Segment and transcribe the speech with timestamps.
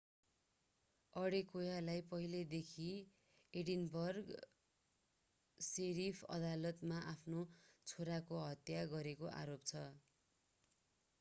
[1.13, 2.85] अडेकोयालाई पहिलेदेखि
[3.53, 4.31] Edinburgh
[5.59, 7.43] sheriff अदालतमा आफ्नो
[7.87, 9.83] छोराको हत्या गरेको आरोप छ